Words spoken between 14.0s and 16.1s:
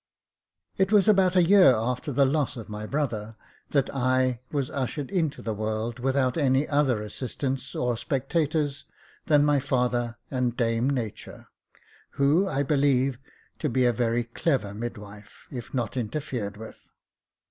clever midwife, if not